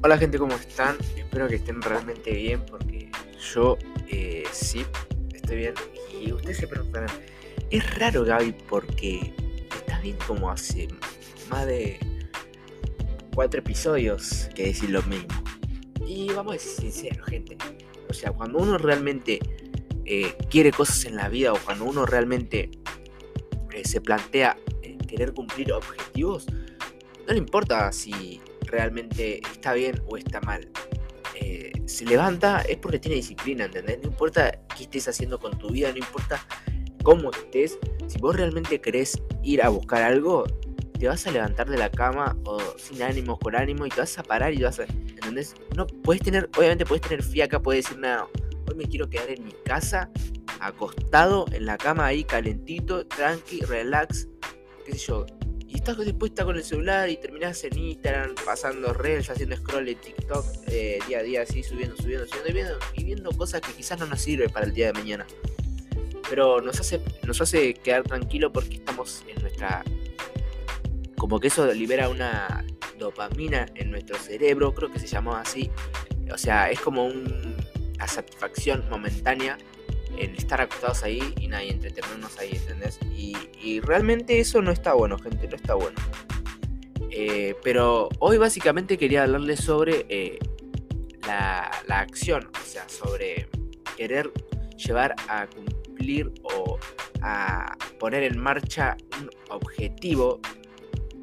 [0.00, 0.96] Hola gente, ¿cómo están?
[1.16, 3.10] Espero que estén realmente bien porque
[3.52, 4.86] yo eh, sí
[5.34, 5.74] estoy bien.
[6.22, 7.10] Y ustedes se preguntarán,
[7.68, 9.34] es raro Gaby porque
[9.76, 10.86] estás bien como hace
[11.50, 11.98] más de
[13.34, 15.34] cuatro episodios que decir lo mismo.
[16.06, 17.58] Y vamos a ser sinceros gente.
[18.08, 19.40] O sea, cuando uno realmente
[20.04, 22.70] eh, quiere cosas en la vida o cuando uno realmente
[23.72, 24.56] eh, se plantea
[25.08, 26.46] querer cumplir objetivos,
[27.26, 30.68] no le importa si realmente está bien o está mal.
[31.34, 33.98] Eh, se levanta es porque tiene disciplina, ¿entendés?
[34.02, 36.44] No importa qué estés haciendo con tu vida, no importa
[37.02, 40.44] cómo estés, si vos realmente querés ir a buscar algo,
[40.98, 44.18] te vas a levantar de la cama o sin ánimo, con ánimo y te vas
[44.18, 45.54] a parar y vas a, ¿entendés?
[45.76, 48.26] No puedes tener, obviamente puedes tener fiaca, puedes decir, nada,
[48.68, 50.10] hoy me quiero quedar en mi casa,
[50.60, 54.28] acostado en la cama ahí, calentito, tranqui, relax,
[54.84, 55.26] qué sé yo,
[55.68, 60.00] y estás después con el celular y terminás en Instagram pasando reels, haciendo scroll en
[60.00, 63.72] TikTok eh, día a día, así subiendo, subiendo, subiendo y viendo, y viendo cosas que
[63.72, 65.26] quizás no nos sirven para el día de mañana.
[66.30, 69.84] Pero nos hace, nos hace quedar tranquilo porque estamos en nuestra.
[71.18, 72.64] Como que eso libera una
[72.98, 75.70] dopamina en nuestro cerebro, creo que se llamó así.
[76.32, 79.58] O sea, es como una satisfacción momentánea
[80.18, 82.98] en estar acostados ahí y nadie entretenernos ahí, ¿entendés?
[83.14, 83.36] Y,
[83.80, 85.96] realmente eso no está bueno, gente, no está bueno.
[87.10, 90.38] Eh, pero hoy básicamente quería hablarles sobre eh,
[91.26, 93.48] la, la, acción, o sea, sobre
[93.96, 94.32] querer
[94.76, 96.78] llevar a cumplir o
[97.22, 100.40] a poner en marcha un objetivo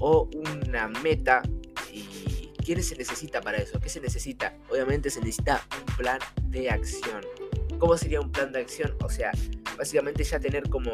[0.00, 1.42] o una meta.
[1.92, 3.80] ¿Y quién se necesita para eso?
[3.80, 4.56] ¿Qué se necesita?
[4.70, 7.22] Obviamente se necesita un plan de acción.
[7.78, 8.94] ¿Cómo sería un plan de acción?
[9.04, 9.30] O sea,
[9.76, 10.92] básicamente ya tener como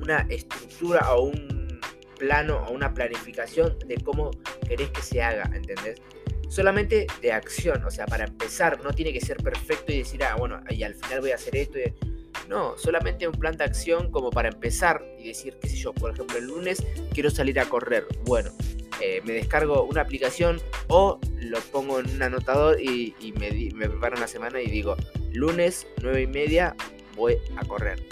[0.00, 1.80] una estructura o un
[2.18, 4.30] plano o una planificación de cómo
[4.66, 6.00] querés que se haga, ¿entendés?
[6.48, 10.36] Solamente de acción, o sea, para empezar, no tiene que ser perfecto y decir, ah,
[10.36, 11.78] bueno, y al final voy a hacer esto.
[12.48, 16.12] No, solamente un plan de acción como para empezar y decir, qué sé yo, por
[16.12, 18.06] ejemplo, el lunes quiero salir a correr.
[18.24, 18.50] Bueno,
[19.00, 24.16] eh, me descargo una aplicación o lo pongo en un anotador y, me, me preparo
[24.16, 24.96] una semana y digo,
[25.32, 26.74] lunes 9 y media
[27.16, 28.02] voy a correr.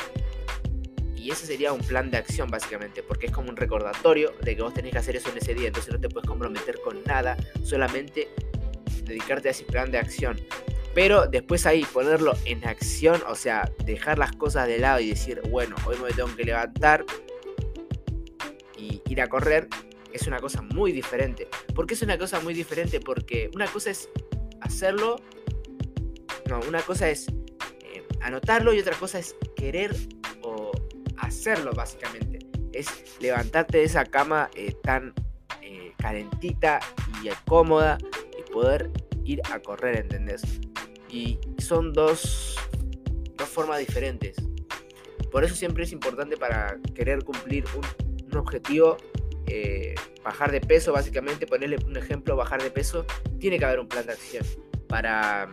[1.17, 4.62] Y ese sería un plan de acción básicamente, porque es como un recordatorio de que
[4.62, 7.37] vos tenés que hacer eso en ese día, entonces no te puedes comprometer con nada,
[7.65, 8.29] solamente
[9.05, 10.41] dedicarte a ese plan de acción.
[10.95, 15.41] Pero después ahí ponerlo en acción, o sea, dejar las cosas de lado y decir,
[15.50, 17.05] bueno, hoy me tengo que levantar
[18.77, 19.69] y ir a correr,
[20.12, 21.49] es una cosa muy diferente.
[21.75, 23.00] ¿Por qué es una cosa muy diferente?
[23.00, 24.09] Porque una cosa es
[24.61, 25.21] hacerlo
[26.48, 29.94] no, una cosa es eh, anotarlo y otra cosa es querer
[30.42, 30.72] o
[31.19, 32.38] hacerlo básicamente.
[32.72, 32.88] Es
[33.20, 35.14] levantarte de esa cama eh, tan
[35.62, 36.81] eh, calentita
[37.22, 37.98] y cómoda
[38.38, 38.91] y poder
[39.25, 40.42] ir a correr, ¿entendés?
[41.10, 42.56] Y son dos,
[43.37, 44.37] dos formas diferentes.
[45.31, 48.97] Por eso siempre es importante para querer cumplir un, un objetivo,
[50.22, 53.06] bajar de peso, básicamente, ponerle un ejemplo, bajar de peso,
[53.38, 54.44] tiene que haber un plan de acción.
[54.88, 55.48] Para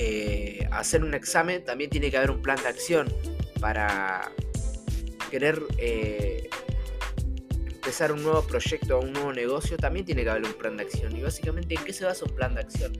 [0.00, 3.12] eh, hacer un examen, también tiene que haber un plan de acción
[3.60, 4.30] para
[5.28, 6.48] querer eh,
[7.66, 10.84] empezar un nuevo proyecto o un nuevo negocio, también tiene que haber un plan de
[10.84, 11.16] acción.
[11.16, 12.92] Y básicamente, ¿en qué se basa un plan de acción?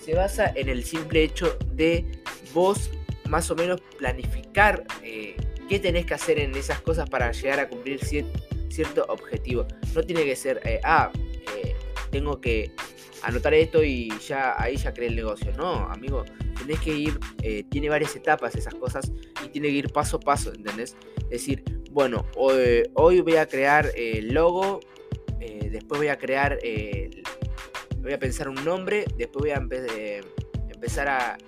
[0.00, 2.06] Se basa en el simple hecho de
[2.52, 2.88] vos
[3.28, 5.34] más o menos planificar eh,
[5.68, 7.98] qué tenés que hacer en esas cosas para llegar a cumplir
[8.68, 9.66] cierto objetivo.
[9.92, 11.10] No tiene que ser, ah,
[12.12, 12.70] tengo que
[13.24, 15.52] anotar esto y ya ahí ya creé el negocio.
[15.56, 16.24] No, amigo,
[16.66, 19.12] tenés que ir, eh, tiene varias etapas esas cosas
[19.44, 20.96] y tiene que ir paso a paso, ¿entendés?
[21.24, 24.80] Es decir, bueno, hoy, voy a crear el logo,
[25.40, 26.58] eh, después voy a crear,
[27.98, 31.38] voy a pensar un nombre, después voy a empezar a,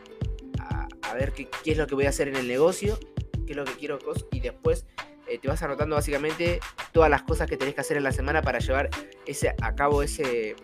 [1.02, 2.98] a, ver qué, qué, es lo que voy a hacer en el negocio,
[3.46, 3.98] qué es lo que quiero,
[4.32, 4.86] y después
[5.28, 6.60] eh, te vas anotando básicamente
[6.92, 8.90] todas las cosas que tenés que hacer en la semana para llevar
[9.26, 10.54] ese, a cabo ese,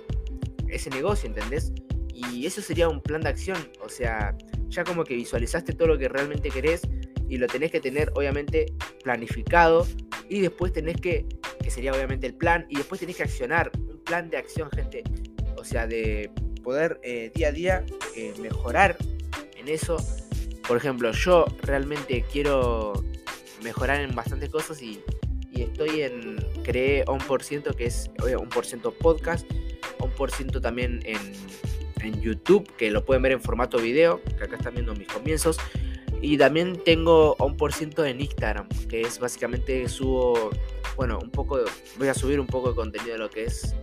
[0.69, 1.72] ese negocio, ¿entendés?
[2.30, 4.36] Y eso sería un plan de acción, o sea,
[4.69, 6.82] ya como que visualizaste todo lo que realmente querés
[7.28, 8.72] y lo tenés que tener obviamente
[9.02, 9.86] planificado
[10.28, 11.26] y después tenés que,
[11.62, 15.02] que sería obviamente el plan, y después tenés que accionar, un plan de acción, gente,
[15.56, 16.30] o sea, de
[16.62, 17.84] poder eh, día a día
[18.16, 18.96] eh, mejorar
[19.56, 19.96] en eso.
[20.66, 22.92] Por ejemplo, yo realmente quiero
[23.62, 25.02] mejorar en bastantes cosas y,
[25.50, 28.10] y estoy en, creé un por ciento que es
[28.40, 29.46] un por ciento podcast
[30.02, 31.19] un por ciento también en,
[32.02, 35.58] en YouTube, que lo pueden ver en formato video, que acá están viendo mis comienzos.
[36.20, 40.50] Y también tengo un por ciento en Instagram, que es básicamente subo,
[40.96, 41.58] bueno, un poco,
[41.99, 43.75] voy a subir un poco de contenido de lo que es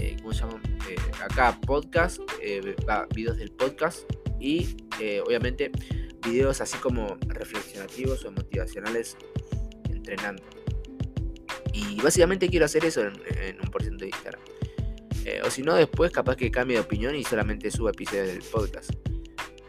[0.00, 0.60] eh, ¿cómo se llama?
[0.88, 2.76] Eh, acá podcast, eh,
[3.14, 4.02] videos del podcast
[4.38, 4.76] y
[5.24, 5.72] obviamente
[6.22, 9.16] videos así como reflexionativos o motivacionales
[9.88, 10.42] entrenando.
[11.72, 14.40] Y básicamente quiero hacer eso en, un por ciento de Instagram.
[15.44, 18.90] O si no, después capaz que cambie de opinión y solamente suba episodios del podcast.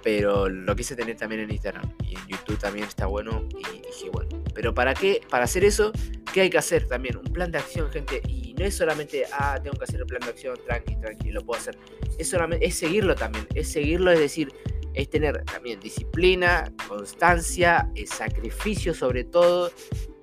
[0.01, 3.47] Pero lo quise tener también en Instagram y en YouTube también está bueno.
[3.51, 5.21] Y dije, bueno, pero ¿para qué?
[5.29, 5.91] Para hacer eso,
[6.33, 7.17] ¿qué hay que hacer también?
[7.17, 8.21] Un plan de acción, gente.
[8.27, 11.41] Y no es solamente, ah, tengo que hacer el plan de acción, tranqui, tranqui, lo
[11.41, 11.77] puedo hacer.
[12.17, 13.45] Es, solamente, es seguirlo también.
[13.55, 14.53] Es seguirlo, es decir,
[14.93, 19.71] es tener también disciplina, constancia, sacrificio sobre todo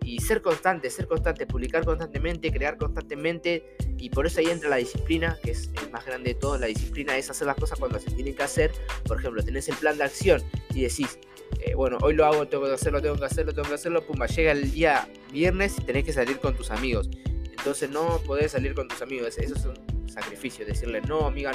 [0.07, 4.77] y ser constante, ser constante, publicar constantemente, crear constantemente y por eso ahí entra la
[4.77, 6.59] disciplina, que es el más grande de todo.
[6.59, 8.73] La disciplina es hacer las cosas cuando se tienen que hacer.
[9.07, 10.43] Por ejemplo, tenés el plan de acción
[10.75, 11.19] y decís,
[11.61, 14.27] eh, bueno, hoy lo hago, tengo que hacerlo, tengo que hacerlo, tengo que hacerlo, pumba,
[14.27, 17.09] llega el día viernes y tenés que salir con tus amigos.
[17.51, 21.53] Entonces no podés salir con tus amigos, eso es un sacrificio, decirle, no, amiga,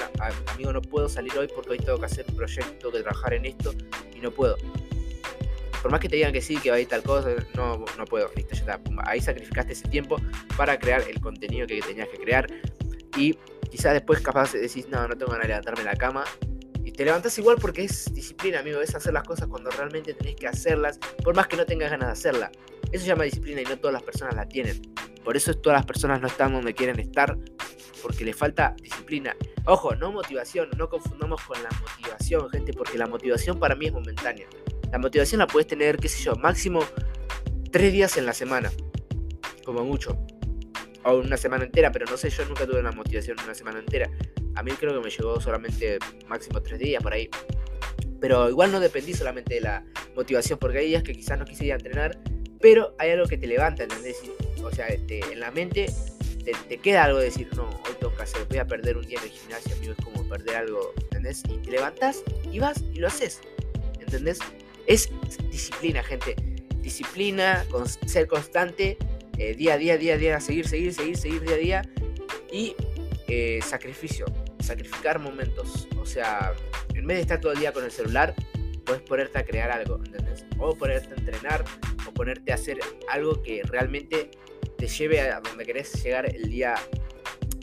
[0.48, 3.34] amigo, no puedo salir hoy porque hoy tengo que hacer un proyecto, tengo que trabajar
[3.34, 3.74] en esto
[4.16, 4.58] y no puedo
[5.82, 8.06] por más que te digan que sí, que va a ir tal cosa, no, no
[8.06, 10.18] puedo, listo, ya está, Ahí sacrificaste ese tiempo
[10.56, 12.48] para crear el contenido que tenías que crear.
[13.18, 13.34] Y
[13.70, 16.24] quizás después capaz decís, no, no tengo ganas de levantarme la cama.
[16.84, 20.36] Y te levantas igual porque es disciplina, amigo, es hacer las cosas cuando realmente tenés
[20.36, 22.52] que hacerlas, por más que no tengas ganas de hacerla.
[22.92, 24.82] Eso se llama disciplina y no todas las personas la tienen.
[25.24, 27.38] Por eso todas las personas no están donde quieren estar,
[28.02, 29.36] porque les falta disciplina.
[29.66, 33.94] Ojo, no motivación, no confundamos con la motivación, gente, porque la motivación para mí es
[33.94, 34.48] momentánea.
[34.92, 36.82] La motivación la puedes tener, qué sé yo, máximo
[37.72, 38.72] tres días en la semana,
[39.66, 40.18] como mucho.
[41.04, 44.10] O una semana entera, pero no sé, yo nunca tuve una motivación una semana entera.
[44.56, 45.98] A mí creo que me llegó solamente
[46.28, 47.30] máximo tres días por ahí.
[48.20, 49.84] Pero igual no dependí solamente de la
[50.16, 52.20] motivación, porque hay días que quizás no quise ir a entrenar,
[52.60, 54.18] pero hay algo que te levanta, ¿entendés?
[54.62, 55.88] O sea, este, en la mente
[56.44, 59.18] te, queda algo de decir, no, hoy tengo que hacer, voy a perder un día
[59.20, 61.44] en el gimnasio, amigo, es como perder algo, ¿entendés?
[61.50, 63.42] Y te levantas y vas y lo haces,
[64.00, 64.40] ¿entendés?
[64.86, 65.10] Es
[65.50, 66.36] disciplina, gente.
[66.78, 67.66] Disciplina,
[68.06, 68.98] ser constante,
[69.38, 71.82] eh, día a día, día a día, seguir, seguir, seguir, seguir día a día.
[72.52, 72.76] Y
[73.28, 74.26] eh, sacrificio,
[74.60, 75.88] sacrificar momentos.
[76.00, 76.54] O sea,
[76.94, 78.36] en vez de estar todo el día con el celular,
[78.86, 80.46] puedes ponerte a crear algo, ¿entendés?
[80.58, 81.64] O ponerte a entrenar,
[82.08, 82.80] o ponerte a hacer
[83.10, 84.32] algo que realmente
[84.78, 86.76] te lleve a donde querés llegar el día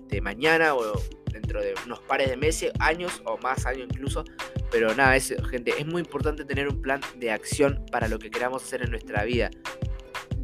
[0.07, 4.25] de mañana o dentro de unos pares de meses, años o más años incluso,
[4.71, 8.31] pero nada, es, gente, es muy importante tener un plan de acción para lo que
[8.31, 9.51] queramos hacer en nuestra vida.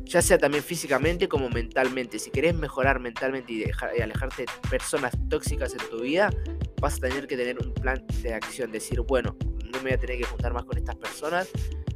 [0.05, 2.19] Ya sea también físicamente como mentalmente.
[2.19, 6.31] Si querés mejorar mentalmente y, dejar, y alejarte de personas tóxicas en tu vida,
[6.81, 8.71] vas a tener que tener un plan de acción.
[8.71, 11.49] Decir, bueno, no me voy a tener que juntar más con estas personas.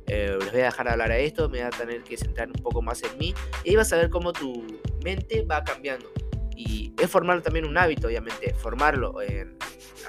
[0.06, 2.62] Eh, les voy a dejar hablar a esto, me voy a tener que centrar un
[2.62, 3.34] poco más en mí.
[3.62, 4.66] Y ahí vas a ver cómo tu
[5.04, 6.10] mente va cambiando.
[6.56, 8.52] Y es formar también un hábito, obviamente.
[8.54, 9.56] Formarlo, en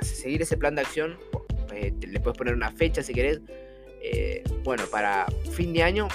[0.02, 1.18] seguir ese plan de acción
[1.74, 3.42] eh, le puedes poner una fecha si querés.
[4.02, 6.08] Eh, bueno, para fin de año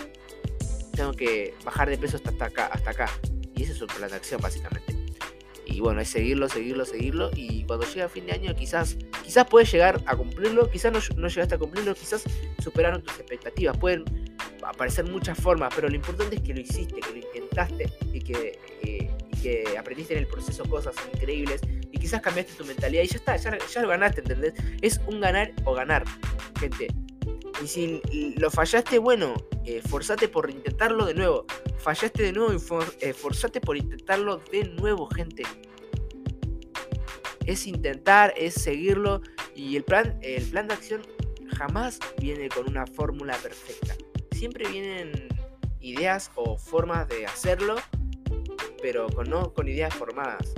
[0.94, 3.10] tengo que bajar de peso hasta acá, hasta acá.
[3.54, 4.94] Y ese es un plan de acción básicamente.
[5.66, 7.30] Y bueno, es seguirlo, seguirlo, seguirlo.
[7.34, 11.28] Y cuando llega fin de año, quizás, quizás puedes llegar a cumplirlo, quizás no, no
[11.28, 12.24] llegaste a cumplirlo, quizás
[12.62, 13.76] superaron tus expectativas.
[13.78, 14.04] Pueden
[14.62, 18.58] aparecer muchas formas, pero lo importante es que lo hiciste, que lo intentaste y que,
[18.82, 21.60] eh, y que aprendiste en el proceso cosas increíbles
[22.04, 24.52] quizás cambiaste tu mentalidad y ya está, ya, lo ganaste, ¿entendés?
[24.82, 26.04] Es un ganar o ganar,
[26.60, 26.88] gente.
[27.62, 28.02] Y si
[28.36, 29.32] lo fallaste, bueno,
[29.64, 31.46] eh, forzate por intentarlo de nuevo.
[31.78, 32.58] Fallaste de nuevo y
[33.00, 35.44] eh, forzate por intentarlo de nuevo, gente.
[37.46, 39.22] Es intentar, es seguirlo
[39.56, 41.00] y el plan, el plan de acción
[41.56, 43.96] jamás viene con una fórmula perfecta.
[44.32, 45.10] Siempre vienen
[45.80, 47.76] ideas o formas de hacerlo,
[48.82, 50.52] pero con, no con ideas formadas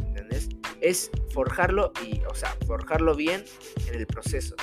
[0.81, 3.45] es forjarlo y, o sea, forjarlo bien
[3.87, 4.55] en el proceso.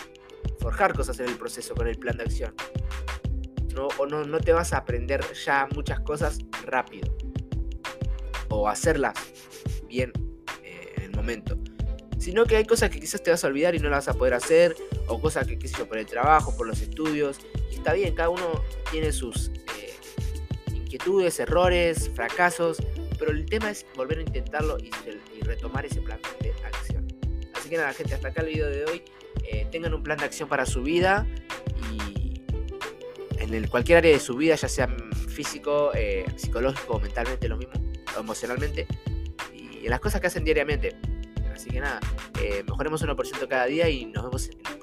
[0.59, 2.53] Forjar cosas en el proceso con el plan de acción.
[3.73, 7.15] No, o no, no te vas a aprender ya muchas cosas rápido.
[8.49, 9.15] O hacerlas
[9.87, 10.11] bien
[10.63, 11.57] eh, en el momento.
[12.19, 14.17] Sino que hay cosas que quizás te vas a olvidar y no las vas a
[14.17, 14.75] poder hacer.
[15.07, 17.39] O cosas que, qué por el trabajo, por los estudios.
[17.71, 19.93] Y está bien, cada uno tiene sus eh,
[20.73, 22.77] inquietudes, errores, fracasos
[23.17, 24.91] pero el tema es volver a intentarlo y,
[25.41, 27.07] retomar ese plan de acción.
[27.53, 29.03] Así que nada, gente, hasta acá el video de hoy.
[29.49, 31.27] Eh, tengan un plan de acción para su vida
[31.91, 32.41] y
[33.39, 34.87] en el, cualquier área de su vida, ya sea
[35.27, 37.73] físico, eh, psicológico, mentalmente, lo mismo,
[38.17, 38.87] emocionalmente,
[39.53, 40.95] y en las cosas que hacen diariamente.
[41.53, 41.99] Así que nada,
[42.41, 44.82] eh, mejoremos 1% cada día y nos vemos en el